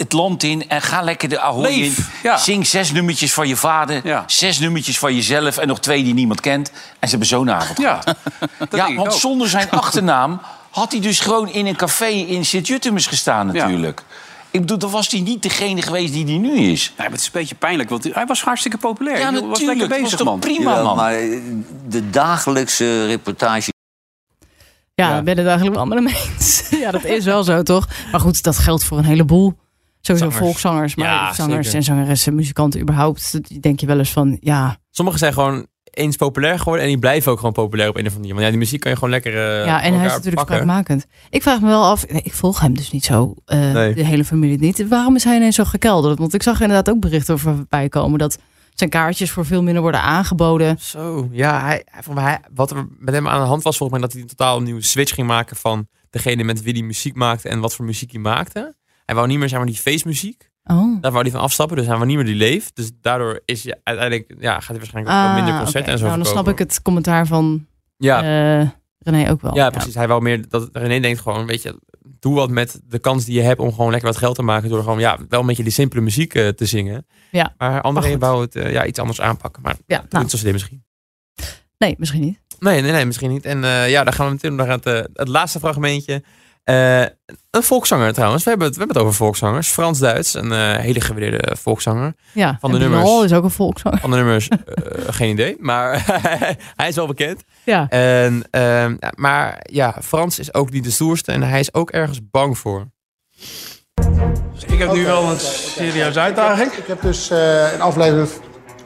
het- 0.00 0.12
land 0.12 0.42
in 0.42 0.68
en 0.68 0.82
ga 0.82 1.02
lekker 1.02 1.28
de 1.28 1.40
Ahoy 1.40 1.66
in. 1.66 1.94
Ja. 2.22 2.36
Zing 2.36 2.66
zes 2.66 2.92
nummertjes 2.92 3.32
van 3.32 3.48
je 3.48 3.56
vader, 3.56 4.00
Ja. 4.06 4.24
zes 4.26 4.58
nummertjes 4.58 4.98
van 4.98 5.14
jezelf 5.14 5.56
en 5.58 5.66
nog 5.68 5.80
twee 5.80 6.02
die 6.04 6.14
niemand 6.14 6.40
kent. 6.40 6.70
En 6.70 6.76
ze 7.00 7.08
hebben 7.08 7.26
zo'n 7.28 7.50
avond 7.50 7.78
Ja, 7.78 8.00
gehad. 8.00 8.16
ja, 8.88 8.94
want 8.94 9.08
ook. 9.12 9.20
zonder 9.20 9.48
zijn 9.48 9.70
achternaam 9.82 10.40
had 10.70 10.92
hij 10.92 11.00
dus 11.00 11.20
gewoon 11.20 11.48
in 11.48 11.66
een 11.66 11.76
café 11.76 12.06
in 12.06 12.44
Sint-Jutemus 12.44 13.06
gestaan 13.06 13.46
natuurlijk. 13.46 14.02
Ik 14.50 14.60
bedoel, 14.60 14.78
dan 14.78 14.90
was 14.90 15.08
hij 15.10 15.20
niet 15.20 15.42
degene 15.42 15.82
geweest 15.82 16.12
die 16.12 16.24
hij 16.24 16.36
nu 16.38 16.52
is. 16.58 16.86
Nee, 16.88 16.96
maar 16.96 17.06
het 17.10 17.20
is 17.20 17.26
een 17.26 17.32
beetje 17.32 17.54
pijnlijk, 17.54 17.88
want 17.90 18.04
hij 18.14 18.26
was 18.26 18.42
hartstikke 18.42 18.78
populair. 18.78 19.18
Ja, 19.18 19.22
Hij 19.22 19.32
was 19.32 19.40
natuurlijk. 19.42 19.66
lekker 19.78 19.88
was 19.88 19.98
bezig, 20.00 20.18
toch 20.18 20.26
man. 20.28 20.38
prima, 20.38 20.70
Jawel, 20.70 20.84
man. 20.84 20.96
maar 20.96 21.14
eh, 21.14 21.38
de 21.88 22.10
dagelijkse 22.10 23.06
reportage 23.06 23.72
Ja, 24.94 25.08
Ja. 25.10 25.18
ik 25.18 25.24
ben 25.24 25.36
het 25.36 25.46
eigenlijk 25.46 25.76
wel 25.76 25.84
allemaal 25.86 26.02
mee 26.12 26.22
eens. 26.34 26.62
ja, 26.84 26.90
dat 26.90 27.04
is 27.04 27.24
wel 27.24 27.42
zo, 27.42 27.62
toch? 27.62 27.88
Maar 28.10 28.20
goed, 28.20 28.42
dat 28.42 28.58
geldt 28.58 28.84
voor 28.84 28.98
een 28.98 29.04
heleboel. 29.04 29.54
Sowieso 30.00 30.30
Zangers. 30.30 30.36
volkszangers, 30.46 30.94
maar 30.94 31.06
Ja, 31.06 31.32
zangers 31.34 31.64
zeker. 31.66 31.74
en 31.78 31.84
zangeressen, 31.84 32.34
muzikanten 32.34 32.80
überhaupt. 32.80 33.40
denk 33.62 33.80
je 33.80 33.86
wel 33.86 33.98
eens 33.98 34.10
van, 34.10 34.36
ja, 34.40 34.76
Sommigen 34.90 35.20
zijn 35.20 35.32
gewoon 35.32 35.66
eens 35.90 36.16
populair 36.16 36.58
geworden. 36.58 36.82
En 36.82 36.88
die 36.90 36.98
blijven 36.98 37.32
ook 37.32 37.38
gewoon 37.38 37.52
populair 37.52 37.88
op 37.88 37.96
een 37.96 38.06
of 38.06 38.14
andere 38.14 38.20
manier. 38.34 38.34
Want 38.34 38.44
ja, 38.46 38.50
die 38.50 38.58
muziek 38.58 38.80
kan 38.80 38.90
je 38.90 38.96
gewoon 38.96 39.12
lekker 39.12 39.32
eh, 39.32 39.66
ja, 39.66 39.82
en 39.82 39.94
hij 39.94 40.06
is 40.06 40.10
natuurlijk 40.12 40.36
pakken. 40.36 40.54
spraakmakend. 40.56 41.06
Ik 41.30 41.42
vraag 41.42 41.60
me 41.60 41.66
wel 41.66 41.84
af, 41.84 42.08
nee, 42.08 42.20
ik 42.24 42.32
volg 42.32 42.60
hem 42.60 42.74
dus 42.74 42.90
niet 42.90 43.04
zo, 43.04 43.34
eh, 43.44 43.72
Nee. 43.72 43.94
de 43.94 44.04
hele 44.04 44.24
familie 44.24 44.58
niet. 44.58 44.88
Waarom 44.88 45.16
is 45.16 45.24
hij 45.24 45.36
ineens 45.36 45.54
zo 45.56 45.64
gekelderd? 45.64 46.18
Want 46.18 46.34
ik 46.34 46.42
zag 46.42 46.60
inderdaad 46.60 46.90
ook 46.94 47.00
berichten 47.00 47.34
over 47.34 47.54
voorbij 47.56 47.88
komen 47.88 48.18
dat 48.18 48.38
zijn 48.74 48.90
kaartjes 48.90 49.30
voor 49.30 49.46
veel 49.46 49.62
minder 49.62 49.82
worden 49.82 50.02
aangeboden. 50.02 50.76
Zo, 50.80 51.28
ja. 51.32 51.60
Hij, 51.64 51.84
wat 52.54 52.70
er 52.70 52.86
met 52.98 53.14
hem 53.14 53.28
aan 53.28 53.40
de 53.40 53.46
hand 53.46 53.62
was, 53.62 53.76
volgens 53.76 53.98
mij 53.98 54.08
dat 54.08 54.12
hij 54.16 54.22
een 54.26 54.36
totaal 54.36 54.62
nieuwe 54.62 54.82
switch 54.82 55.14
ging 55.14 55.26
maken 55.26 55.56
van 55.56 55.86
degene 56.10 56.44
met 56.44 56.62
wie 56.62 56.72
hij 56.72 56.82
muziek 56.82 57.14
maakte 57.14 57.48
en 57.48 57.60
wat 57.60 57.74
voor 57.74 57.84
muziek 57.84 58.12
hij 58.12 58.20
maakte. 58.20 58.74
Hij 59.10 59.18
wou 59.18 59.30
niet 59.30 59.38
meer 59.38 59.48
zeg 59.48 59.58
maar 59.58 59.66
die 59.66 59.76
feestmuziek. 59.76 60.50
Oh, 60.64 61.00
Daar 61.00 61.10
wou 61.12 61.22
hij 61.22 61.30
van 61.32 61.40
afstappen, 61.40 61.76
dus 61.76 61.86
hij 61.86 61.94
wou 61.94 62.06
niet 62.06 62.16
meer 62.16 62.24
die 62.24 62.34
leeft. 62.34 62.76
Dus 62.76 62.90
daardoor 63.00 63.40
is 63.44 63.64
hij 63.64 63.80
uiteindelijk, 63.84 64.34
ja, 64.40 64.52
gaat 64.60 64.68
hij 64.68 64.76
waarschijnlijk 64.76 65.16
ook 65.16 65.22
Ah, 65.22 65.34
minder 65.34 65.54
concerten 65.54 65.80
oké. 65.82 65.90
en 65.92 65.98
zo 65.98 66.04
Nou, 66.04 66.16
dan 66.16 66.26
snap 66.26 66.48
ik 66.48 66.58
het 66.58 66.82
commentaar 66.82 67.26
van 67.26 67.66
Ja, 67.96 68.22
eh, 68.60 68.68
René 68.98 69.30
ook 69.30 69.40
wel. 69.40 69.54
ja, 69.54 69.70
precies. 69.70 69.94
Hij 69.94 70.08
wou 70.08 70.22
meer, 70.22 70.48
dat 70.48 70.68
René 70.72 71.00
denkt 71.00 71.20
gewoon, 71.20 71.46
weet 71.46 71.62
je, 71.62 71.80
doe 72.00 72.34
wat 72.34 72.50
met 72.50 72.80
de 72.88 72.98
kans 72.98 73.24
die 73.24 73.34
je 73.34 73.40
hebt 73.42 73.60
om 73.60 73.72
gewoon 73.72 73.90
lekker 73.90 74.08
wat 74.08 74.18
geld 74.18 74.34
te 74.34 74.42
maken 74.42 74.68
door 74.68 74.82
gewoon, 74.82 74.98
ja, 74.98 75.18
wel 75.28 75.40
een 75.40 75.46
beetje 75.46 75.62
die 75.62 75.72
simpele 75.72 76.00
muziek 76.00 76.34
eh, 76.34 76.48
te 76.48 76.66
zingen. 76.66 77.06
Ja. 77.30 77.54
Maar 77.58 77.80
André 77.80 78.10
goed. 78.10 78.20
wou 78.20 78.40
het 78.40 78.56
eh, 78.56 78.72
ja, 78.72 78.86
iets 78.86 78.98
anders 78.98 79.20
aanpakken. 79.20 79.62
Maar 79.62 79.76
Ja, 79.86 80.04
nou. 80.08 80.22
niet 80.22 80.32
zo 80.32 80.36
slim 80.38 80.52
misschien. 80.52 80.84
Nee, 81.78 81.94
misschien 81.98 82.20
niet. 82.20 82.40
Nee, 82.58 82.80
nee, 82.82 82.92
nee, 82.92 83.04
misschien 83.06 83.30
niet. 83.30 83.44
En 83.44 83.60
ja, 83.88 84.04
dan 84.04 84.12
gaan 84.12 84.26
we 84.26 84.32
meteen 84.32 84.54
naar 84.54 84.68
het, 84.68 84.84
het 85.14 85.28
laatste 85.28 85.58
fragmentje. 85.58 86.22
Eh, 86.64 87.00
een 87.50 87.62
volkszanger 87.62 88.12
trouwens. 88.12 88.44
We 88.44 88.50
hebben, 88.50 88.68
het, 88.68 88.76
we 88.76 88.82
hebben 88.82 89.02
het 89.02 89.06
over 89.06 89.18
volkszangers. 89.18 89.68
Frans-Duits, 89.68 90.34
een 90.34 90.52
eh, 90.52 90.76
hele 90.76 91.00
gewaardeerde 91.00 91.56
volkszanger. 91.56 92.14
Ja, 92.32 92.56
Van 92.60 92.70
de 92.70 92.76
en 92.76 92.82
nummers. 92.82 93.24
Is 93.24 93.32
ook 93.32 93.44
een 93.44 93.50
volkszanger. 93.50 93.98
Van 93.98 94.10
de 94.10 94.16
nummers, 94.16 94.48
eh, 94.48 94.56
geen 95.06 95.30
idee. 95.30 95.56
Maar 95.58 96.04
hij 96.76 96.88
is 96.88 96.94
wel 96.94 97.06
bekend. 97.06 97.44
Ja. 97.64 97.88
En, 97.88 98.44
ehm, 98.50 98.96
maar 99.14 99.58
ja, 99.62 99.96
Frans 100.02 100.38
is 100.38 100.54
ook 100.54 100.70
niet 100.70 100.84
de 100.84 100.90
stoerste. 100.90 101.32
En 101.32 101.42
hij 101.42 101.60
is 101.60 101.74
ook 101.74 101.90
ergens 101.90 102.20
bang 102.30 102.58
voor. 102.58 102.86
Ik 104.66 104.78
heb 104.78 104.92
nu 104.92 105.04
wel 105.04 105.30
een 105.30 105.40
serieuze 105.40 106.20
uitdaging. 106.20 106.72
Ik 106.72 106.86
heb 106.86 107.02
dus 107.02 107.30
eh 107.30 107.72
in 107.72 107.80
aflevering 107.80 108.28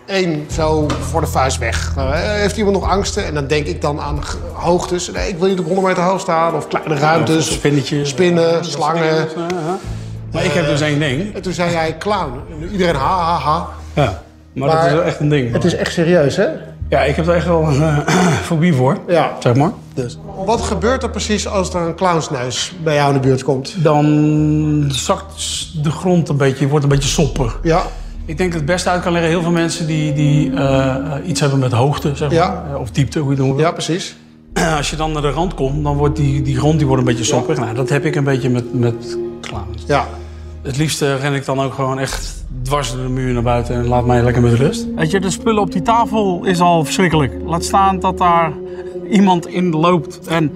1 0.06 0.46
zo 0.52 0.86
voor 1.00 1.20
de 1.20 1.26
vuist 1.26 1.58
weg. 1.58 1.92
Nou, 1.96 2.12
eh, 2.14 2.20
heeft 2.20 2.56
iemand 2.56 2.76
nog 2.76 2.90
angsten? 2.90 3.24
En 3.24 3.34
dan 3.34 3.46
denk 3.46 3.66
ik 3.66 3.80
dan 3.80 4.00
aan 4.00 4.18
hoogtes. 4.52 5.10
Nee, 5.10 5.28
ik 5.28 5.38
wil 5.38 5.48
niet 5.48 5.58
op 5.58 5.64
100 5.66 5.86
meter 5.86 6.02
hoog 6.02 6.20
staan. 6.20 6.54
Of 6.54 6.68
kleine 6.68 6.94
ruimtes. 6.94 7.52
Spinnetjes. 7.52 8.08
spinnen, 8.08 8.64
slangen. 8.64 9.28
Maar 10.32 10.44
ik 10.44 10.52
heb 10.52 10.66
dus 10.66 10.80
één 10.80 10.98
ding. 10.98 11.34
En 11.34 11.42
toen 11.42 11.52
zei 11.52 11.70
jij 11.72 11.96
clown. 11.98 12.32
En 12.62 12.68
iedereen 12.72 12.94
ha, 12.94 13.16
ha, 13.18 13.38
ha. 13.38 13.68
Ja. 13.94 14.22
Maar, 14.52 14.68
Maar 14.68 14.76
dat 14.76 14.86
is 14.86 14.92
wel 14.92 15.02
echt 15.02 15.20
een 15.20 15.28
ding. 15.28 15.52
Het 15.52 15.64
is 15.64 15.74
echt 15.74 15.92
serieus, 15.92 16.36
hè? 16.36 16.46
Ja, 16.88 17.00
ik 17.02 17.16
heb 17.16 17.26
er 17.26 17.34
echt 17.34 17.46
wel 17.46 17.62
een 17.68 17.82
eh, 17.82 17.98
fobie 18.48 18.74
voor, 18.74 18.98
Ja. 19.06 19.32
zeg 19.38 19.54
maar. 19.54 19.70
Dus. 19.94 20.18
Wat 20.44 20.60
gebeurt 20.62 21.02
er 21.02 21.10
precies 21.10 21.48
als 21.48 21.74
er 21.74 21.80
een 21.80 21.94
clownsneus 21.94 22.72
bij 22.82 22.94
jou 22.94 23.08
in 23.14 23.20
de 23.20 23.26
buurt 23.28 23.42
komt? 23.44 23.74
Dan 23.82 24.84
zakt 24.88 25.32
de 25.82 25.90
grond 25.90 26.28
een 26.28 26.36
beetje, 26.36 26.64
je 26.64 26.68
wordt 26.70 26.84
een 26.84 26.90
beetje 26.90 27.08
soppig. 27.08 27.58
Ja, 27.62 27.82
Ik 28.26 28.36
denk 28.36 28.50
dat 28.50 28.60
het 28.60 28.70
beste 28.70 28.88
uit 28.90 29.02
kan 29.02 29.12
leggen 29.12 29.30
heel 29.30 29.42
veel 29.42 29.50
mensen 29.50 29.86
die, 29.86 30.12
die 30.12 30.52
eh, 30.54 30.94
eh, 30.96 31.28
iets 31.28 31.40
hebben 31.40 31.58
met 31.58 31.72
hoogte, 31.72 32.10
zeg 32.14 32.28
maar. 32.28 32.38
Ja. 32.38 32.64
Eh, 32.72 32.80
Of 32.80 32.90
diepte, 32.90 33.18
hoe 33.18 33.30
je 33.30 33.36
het 33.36 33.46
noemt. 33.46 33.60
ja 33.60 33.72
precies. 33.72 34.16
als 34.76 34.90
je 34.90 34.96
dan 34.96 35.12
naar 35.12 35.22
de 35.22 35.30
rand 35.30 35.54
komt, 35.54 35.84
dan 35.84 35.96
wordt 35.96 36.16
die, 36.16 36.42
die 36.42 36.56
grond 36.56 36.78
die 36.78 36.86
wordt 36.86 37.02
een 37.02 37.08
beetje 37.08 37.24
soppig. 37.24 37.58
Nou, 37.58 37.74
dat 37.74 37.88
heb 37.88 38.04
ik 38.04 38.14
een 38.14 38.24
beetje 38.24 38.50
met, 38.50 38.74
met 38.74 39.18
clowns. 39.40 39.82
Ja. 39.86 40.06
Het 40.62 40.76
liefst 40.76 41.02
eh, 41.02 41.20
ren 41.20 41.34
ik 41.34 41.44
dan 41.44 41.60
ook 41.60 41.74
gewoon 41.74 41.98
echt 41.98 42.44
dwars 42.62 42.92
door 42.92 43.02
de 43.02 43.08
muur 43.08 43.32
naar 43.32 43.42
buiten 43.42 43.74
en 43.74 43.86
laat 43.86 44.06
mij 44.06 44.22
lekker 44.22 44.42
met 44.42 44.52
rust. 44.54 44.86
Weet 44.96 45.10
je, 45.10 45.20
de 45.20 45.30
spullen 45.30 45.62
op 45.62 45.72
die 45.72 45.82
tafel 45.82 46.44
is 46.44 46.60
al 46.60 46.84
verschrikkelijk. 46.84 47.32
Laat 47.44 47.64
staan 47.64 48.00
dat 48.00 48.18
daar 48.18 48.52
iemand 49.10 49.46
in 49.46 49.70
loopt. 49.70 50.20
En 50.26 50.52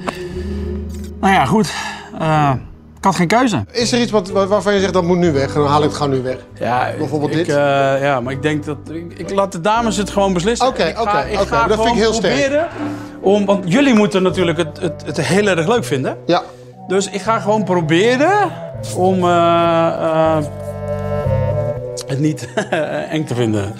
nou 1.20 1.32
ja, 1.34 1.44
goed. 1.44 1.72
eh, 2.18 2.52
ik 2.98 3.04
had 3.04 3.14
geen 3.16 3.26
keuze. 3.26 3.64
Is 3.72 3.92
er 3.92 4.00
iets 4.00 4.10
wat, 4.12 4.30
waar- 4.30 4.46
waarvan 4.46 4.74
je 4.74 4.80
zegt 4.80 4.92
dat 4.92 5.04
moet 5.04 5.16
nu 5.18 5.32
weg? 5.32 5.52
Dan 5.54 5.66
haal 5.66 5.78
ik 5.82 5.84
het 5.88 5.94
gewoon 5.96 6.10
nu 6.12 6.22
weg. 6.22 6.36
Ja, 6.58 6.90
Bijvoorbeeld 6.98 7.30
ik, 7.30 7.36
dit? 7.36 7.48
eh, 7.48 7.54
ja, 8.02 8.20
maar 8.20 8.32
ik 8.32 8.42
denk 8.42 8.64
dat... 8.64 8.76
Ik, 8.90 9.12
ik 9.18 9.30
laat 9.34 9.52
de 9.52 9.60
dames 9.60 9.96
het 9.96 10.10
gewoon 10.10 10.32
beslissen. 10.32 10.66
Oké, 10.68 10.94
oké, 11.00 11.18
ik 11.18 11.40
oké, 11.40 11.46
ga 11.46 11.66
dat 11.66 11.66
vind 11.66 11.70
ik 11.70 11.74
gewoon 11.80 11.96
heel 11.96 12.12
sterk. 12.12 12.34
proberen 12.34 12.68
Om, 13.20 13.46
want 13.46 13.72
jullie 13.72 13.94
moeten 13.94 14.22
natuurlijk 14.22 14.58
het, 14.58 14.80
het, 14.80 15.02
het 15.06 15.20
heel 15.20 15.46
erg 15.46 15.66
leuk 15.68 15.84
vinden. 15.84 16.16
Ja. 16.26 16.42
Dus 16.88 17.10
ik 17.10 17.20
ga 17.20 17.38
gewoon 17.40 17.64
proberen 17.64 18.50
om 18.96 19.18
eh, 19.24 19.86
eh, 20.00 20.36
het 22.06 22.18
niet 22.20 22.48
eng 23.10 23.24
te 23.24 23.34
vinden. 23.34 23.74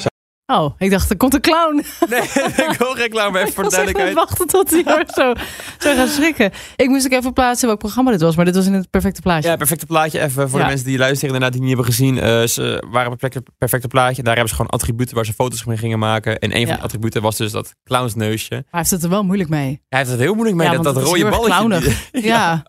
Oh, 0.52 0.74
ik 0.78 0.90
dacht, 0.90 1.10
er 1.10 1.16
komt 1.16 1.34
een 1.34 1.40
clown. 1.40 1.84
Nee, 2.08 2.20
ik 2.70 2.74
wil 2.78 2.92
geen 2.92 3.08
clown, 3.10 3.32
maar 3.32 3.40
even 3.42 3.54
voor 3.54 3.62
de 3.62 3.68
Ik 3.68 3.74
duidelijkheid. 3.74 4.14
wachten 4.14 4.46
tot 4.46 4.70
hij 4.70 4.84
er 4.84 5.04
zo, 5.14 5.32
zo 5.78 5.94
gaat 5.94 6.08
schrikken. 6.08 6.50
Ik 6.76 6.88
moest 6.88 7.04
ook 7.06 7.12
even 7.12 7.32
plaatsen 7.32 7.66
welk 7.66 7.78
programma 7.78 8.10
dit 8.10 8.20
was, 8.20 8.36
maar 8.36 8.44
dit 8.44 8.54
was 8.54 8.66
in 8.66 8.72
het 8.72 8.90
perfecte 8.90 9.20
plaatje. 9.22 9.48
Ja, 9.50 9.56
perfecte 9.56 9.86
plaatje. 9.86 10.20
Even 10.20 10.48
voor 10.48 10.58
Ja. 10.58 10.64
de 10.64 10.70
mensen 10.70 10.86
die 10.88 10.98
luisteren 10.98 11.26
inderdaad 11.34 11.52
die 11.52 11.60
niet 11.60 11.68
hebben 11.76 11.86
gezien. 11.86 12.18
eh, 12.18 12.42
ze 12.46 12.84
waren 12.90 13.12
op 13.12 13.20
het 13.20 13.42
perfecte, 13.58 13.88
plaatje. 13.88 14.22
Daar 14.22 14.32
hebben 14.32 14.48
ze 14.50 14.54
gewoon 14.56 14.70
attributen 14.70 15.14
waar 15.14 15.24
ze 15.24 15.32
foto's 15.32 15.64
mee 15.64 15.76
gingen 15.76 15.98
maken. 15.98 16.38
En 16.38 16.56
een 16.56 16.66
van 16.66 16.74
die 16.74 16.84
attributen 16.84 17.22
was 17.22 17.36
dus 17.36 17.52
dat 17.52 17.74
clownsneusje. 17.84 18.54
Maar 18.54 18.64
hij 18.70 18.78
heeft 18.80 18.90
het 18.90 19.02
er 19.02 19.08
wel 19.10 19.22
moeilijk 19.24 19.50
mee. 19.50 19.80
Hij 19.88 19.98
heeft 19.98 20.10
het 20.10 20.20
heel 20.20 20.34
moeilijk 20.34 20.56
mee, 20.56 20.66
Ja, 20.66 20.72
dat, 20.74 20.84
dat 20.94 21.02
rode 21.04 21.28
balletje. 21.28 21.94
die- 22.12 22.22
Ja. 22.30 22.62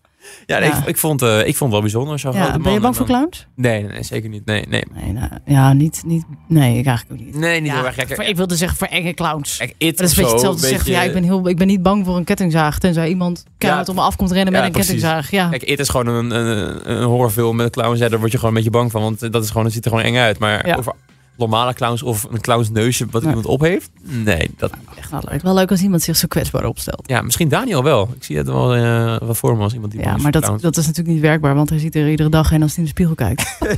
Ja, 0.45 0.59
nee, 0.59 0.69
Ja. 0.69 0.77
Ik, 0.77 0.86
ik, 0.86 0.98
vond, 0.98 1.21
eh, 1.21 1.38
ik 1.39 1.43
vond 1.55 1.59
het 1.59 1.69
wel 1.71 1.81
bijzonder. 1.81 2.19
Zo'n 2.19 2.31
Ja, 2.33 2.43
grote 2.43 2.59
ben 2.59 2.74
je 2.74 2.79
bang 2.79 2.95
voor 2.95 3.05
clowns? 3.05 3.48
Nee, 3.55 3.83
nee, 3.83 4.03
zeker 4.03 4.29
niet. 4.29 4.45
Nee, 4.45 4.65
nee. 4.69 4.83
Nee, 4.93 5.13
nou, 5.13 5.29
ja, 5.45 5.74
niet, 5.74 6.01
niet. 6.05 6.24
Nee, 6.48 6.77
ik 6.77 6.86
eigenlijk 6.86 7.21
ook 7.21 7.25
niet. 7.27 7.36
Nee, 7.36 7.59
niet 7.62 7.71
Ja, 7.71 7.75
heel 7.77 7.86
erg. 7.86 7.95
Voor- 8.15 8.24
ik 8.24 8.36
wilde 8.36 8.55
zeggen 8.55 8.77
voor 8.77 8.88
enge 8.88 9.13
clowns. 9.13 9.57
Dat 9.57 9.67
is 9.69 9.75
een 9.79 9.95
beetje 9.98 10.13
zo, 10.13 10.31
hetzelfde 10.31 10.67
zeggen, 10.67 10.91
ja, 10.91 11.01
ik 11.01 11.13
ben, 11.13 11.24
heel, 11.24 11.48
ik 11.50 11.57
ben 11.57 11.67
niet 11.67 11.81
bang 11.81 12.05
voor 12.05 12.17
een 12.17 12.24
kettingzaag. 12.24 12.79
Tenzij 12.79 13.09
iemand 13.09 13.43
keihard 13.57 13.89
op 13.89 13.95
me 13.95 14.01
af 14.01 14.15
komt 14.15 14.31
rennen 14.31 14.51
met 14.51 14.62
Ja, 14.62 14.67
een 14.67 14.74
precies. 14.74 14.91
kettingzaag. 14.91 15.31
Ja. 15.31 15.48
Kijk, 15.50 15.63
It 15.63 15.79
is 15.79 15.89
gewoon 15.89 16.07
een, 16.07 16.31
een, 16.31 16.91
een 16.91 17.03
horrorfilm 17.03 17.55
met 17.55 17.71
clowns. 17.71 18.00
Ja, 18.00 18.09
daar 18.09 18.19
word 18.19 18.31
je 18.31 18.38
gewoon 18.38 18.55
een 18.55 18.62
beetje 18.63 18.77
bang 18.77 18.91
van. 18.91 19.01
Want 19.01 19.31
dat 19.31 19.43
is 19.43 19.50
gewoon, 19.50 19.63
het 19.63 19.74
ziet 19.74 19.86
er 19.86 19.91
gewoon 19.91 20.05
eng 20.05 20.15
uit. 20.17 20.39
Maar 20.39 20.67
Ja. 20.67 20.75
over 20.75 20.93
normale 21.39 21.74
clowns 21.74 22.03
of 22.03 22.24
een 22.31 22.41
clownsneusje 22.41 23.05
wat 23.12 23.24
iemand 23.24 23.46
op 23.46 23.62
heeft? 23.62 23.89
Nee, 24.01 24.51
dat... 24.58 24.72
Echt 24.98 25.12
wel 25.12 25.22
leuk. 25.29 25.41
Wel 25.41 25.53
leuk 25.53 25.72
als 25.72 25.81
iemand 25.81 26.01
zich 26.01 26.15
zo 26.15 26.27
kwetsbaar 26.27 26.65
opstelt. 26.65 27.01
Ja, 27.10 27.22
misschien 27.22 27.50
Daniel 27.50 27.84
wel. 27.84 28.10
Ik 28.15 28.24
zie 28.24 28.38
het 28.38 28.48
wel, 28.48 28.75
eh 28.75 29.17
wel 29.19 29.34
voor 29.34 29.58
me 29.58 29.63
als 29.63 29.74
iemand 29.74 29.91
die 29.91 30.01
Ja, 30.01 30.17
maar 30.17 30.31
dat, 30.31 30.43
clowns. 30.43 30.62
dat 30.62 30.77
is 30.77 30.86
natuurlijk 30.86 31.13
niet 31.15 31.24
werkbaar, 31.24 31.55
want 31.55 31.69
hij 31.69 31.79
ziet 31.79 31.96
er 31.96 32.10
iedere 32.10 32.29
dag 32.29 32.50
heen 32.50 32.62
als 32.62 32.75
hij 32.75 32.79
in 32.79 32.84
de 32.84 32.89
spiegel 32.89 33.15
kijkt. 33.15 33.58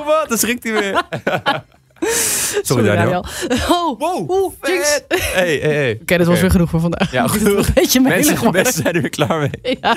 Oh, 0.00 0.06
wat? 0.06 0.28
Dan 0.28 0.38
schrikt 0.38 0.62
hij 0.64 0.72
weer. 0.72 1.02
Sorry, 2.62 2.84
Daniel. 2.84 3.24
Oh, 3.70 3.98
Wow, 4.00 4.30
oeh, 4.30 4.52
jinx. 4.62 5.00
Oké, 5.08 5.20
Hey, 5.22 5.58
hey, 5.62 5.74
hey. 5.74 6.00
dit 6.04 6.18
was 6.18 6.28
Oké. 6.28 6.40
weer 6.40 6.50
genoeg 6.50 6.70
voor 6.70 6.80
vandaag. 6.80 7.12
Ja, 7.12 7.26
genoeg. 7.36 7.66
Een 7.66 7.72
beetje 7.74 8.00
Mensen, 8.00 8.72
zijn 8.82 8.94
er 8.94 9.00
weer 9.00 9.10
klaar 9.10 9.38
mee. 9.38 9.50
Ja. 9.80 9.96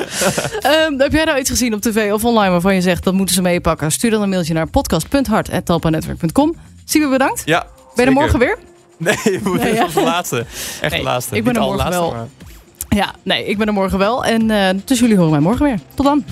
Ehm, 0.62 1.00
heb 1.00 1.12
jij 1.12 1.24
nou 1.24 1.40
iets 1.40 1.50
gezien 1.50 1.74
op 1.74 1.82
tv 1.82 2.12
of 2.12 2.24
online 2.26 2.52
waarvan 2.52 2.76
je 2.76 2.82
zegt 2.82 3.04
dat 3.04 3.14
moeten 3.14 3.36
ze 3.36 3.42
meepakken? 3.42 3.92
Stuur 3.92 4.12
dan 4.12 4.22
een 4.22 4.30
mailtje 4.30 4.54
naar 4.54 4.68
podcast.hart.talpanetwerk.com. 4.68 6.56
Super 6.86 7.10
bedankt. 7.10 7.42
Ja, 7.46 7.66
Ben 7.96 8.06
je 8.06 8.12
er 8.12 8.18
morgen 8.18 8.40
weer? 8.40 8.58
Nee, 8.98 9.16
we 9.24 9.40
moeten 9.44 9.66
Nee, 9.68 9.74
ja. 9.74 9.88
de 9.94 10.02
laatste. 10.02 10.46
Echt 10.82 10.92
Nee, 10.92 11.00
de 11.00 11.06
laatste. 11.06 11.36
ik 11.36 11.44
ben 11.44 11.54
Niet 11.54 11.62
er 11.62 11.68
morgen 11.70 11.90
wel. 11.90 12.12
maar- 12.12 12.28
Ja, 12.90 13.14
nee, 13.24 13.46
ik 13.46 13.58
ben 13.58 13.68
er 13.68 13.74
morgen 13.74 13.98
wel. 13.98 14.24
En 14.26 14.52
eh, 14.52 14.70
dus 14.86 15.00
jullie 15.00 15.16
horen 15.16 15.32
mij 15.32 15.40
morgen 15.40 15.66
weer. 15.66 15.80
Tot 15.94 16.06
dan. 16.06 16.24